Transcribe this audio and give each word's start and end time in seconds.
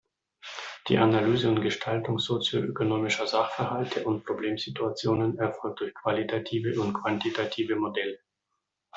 Die 0.87 0.97
Analyse 0.97 1.47
und 1.47 1.61
Gestaltung 1.61 2.17
sozioökonomischer 2.17 3.27
Sachverhalte 3.27 4.03
und 4.03 4.25
Problemsituationen 4.25 5.37
erfolgt 5.37 5.81
durch 5.81 5.93
qualitative 5.93 6.81
und 6.81 6.93
quantitative 6.93 7.75
Modelle. 7.75 8.17